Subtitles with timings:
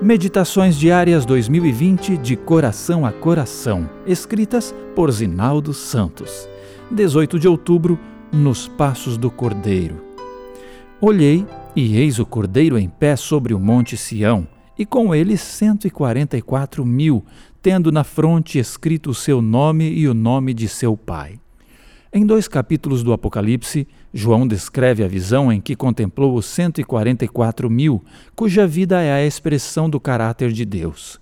[0.00, 6.48] Meditações Diárias 2020 de Coração a Coração, escritas por Zinaldo Santos.
[6.88, 7.98] 18 de outubro,
[8.30, 10.00] nos Passos do Cordeiro.
[11.00, 11.44] Olhei,
[11.74, 14.46] e eis o Cordeiro em pé sobre o monte Sião,
[14.78, 17.24] e com ele cento e quarenta e quatro mil,
[17.60, 21.40] tendo na fronte escrito o seu nome e o nome de seu pai.
[22.10, 28.02] Em dois capítulos do Apocalipse, João descreve a visão em que contemplou os 144 mil,
[28.34, 31.20] cuja vida é a expressão do caráter de Deus.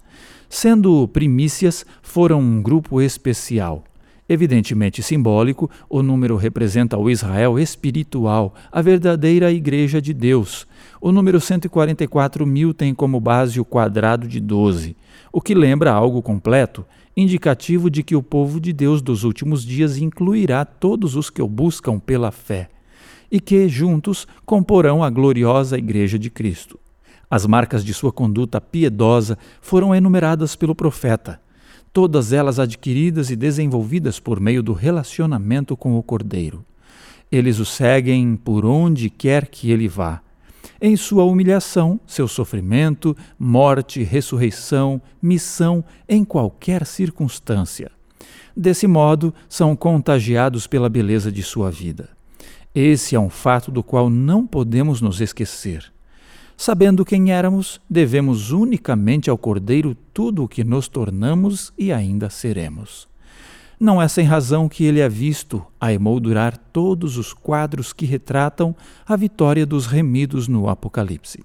[0.49, 3.83] Sendo primícias, foram um grupo especial.
[4.29, 10.69] Evidentemente simbólico, o número representa o Israel espiritual, a verdadeira Igreja de Deus.
[11.01, 14.97] O número 144 mil tem como base o quadrado de 12,
[15.33, 16.87] o que lembra algo completo
[17.17, 21.49] indicativo de que o povo de Deus dos últimos dias incluirá todos os que o
[21.49, 22.69] buscam pela fé,
[23.31, 26.79] e que, juntos, comporão a gloriosa Igreja de Cristo.
[27.29, 31.41] As marcas de sua conduta piedosa foram enumeradas pelo profeta,
[31.93, 36.65] todas elas adquiridas e desenvolvidas por meio do relacionamento com o Cordeiro.
[37.33, 40.23] Eles o seguem por onde quer que ele vá
[40.81, 47.91] em sua humilhação, seu sofrimento, morte, ressurreição, missão, em qualquer circunstância.
[48.57, 52.09] Desse modo, são contagiados pela beleza de sua vida.
[52.75, 55.93] Esse é um fato do qual não podemos nos esquecer.
[56.57, 63.07] Sabendo quem éramos, devemos unicamente ao Cordeiro tudo o que nos tornamos e ainda seremos.
[63.79, 68.75] Não é sem razão que ele é visto a emoldurar todos os quadros que retratam
[69.07, 71.45] a vitória dos remidos no Apocalipse.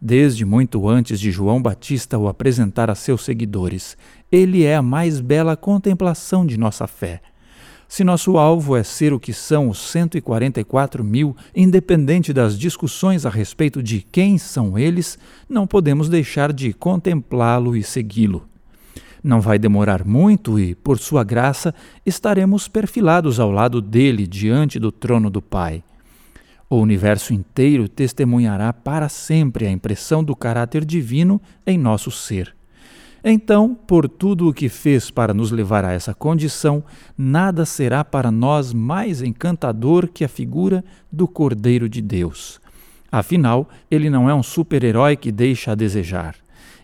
[0.00, 3.96] Desde muito antes de João Batista o apresentar a seus seguidores,
[4.30, 7.20] ele é a mais bela contemplação de nossa fé.
[7.88, 13.30] Se nosso alvo é ser o que são os 144 mil, independente das discussões a
[13.30, 18.46] respeito de quem são eles, não podemos deixar de contemplá-lo e segui-lo.
[19.22, 21.74] Não vai demorar muito e, por sua graça,
[22.04, 25.82] estaremos perfilados ao lado dele diante do trono do Pai.
[26.70, 32.54] O universo inteiro testemunhará para sempre a impressão do caráter divino em nosso ser.
[33.24, 36.84] Então, por tudo o que fez para nos levar a essa condição,
[37.16, 42.60] nada será para nós mais encantador que a figura do Cordeiro de Deus.
[43.10, 46.36] Afinal, ele não é um super-herói que deixa a desejar.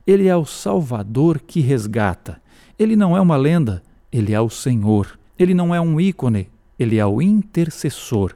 [0.06, 2.40] Ele é o Salvador que resgata.
[2.78, 3.82] Ele não é uma lenda,
[4.12, 5.18] ele é o Senhor.
[5.38, 6.48] Ele não é um ícone,
[6.78, 8.34] ele é o intercessor.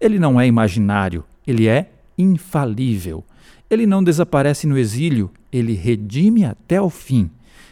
[0.00, 3.24] Ele não é imaginário, ele é infalível.
[3.70, 7.30] Ele não desaparece no exílio, ele redime até o fim.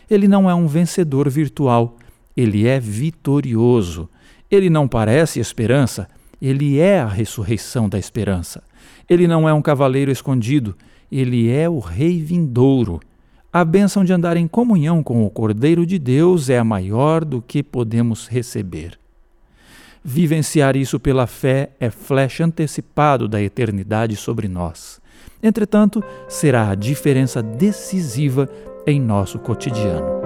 [0.08, 1.96] Ele não é um vencedor virtual,
[2.36, 4.08] ele é vitorioso.
[4.50, 6.08] Ele não parece esperança,
[6.42, 8.62] ele é a ressurreição da esperança.
[9.08, 10.76] Ele não é um cavaleiro escondido,
[11.10, 13.00] ele é o rei vindouro.
[13.52, 17.42] A bênção de andar em comunhão com o Cordeiro de Deus é a maior do
[17.42, 18.96] que podemos receber.
[20.04, 25.00] Vivenciar isso pela fé é flash antecipado da eternidade sobre nós.
[25.42, 28.48] Entretanto, será a diferença decisiva
[28.86, 30.19] em nosso cotidiano.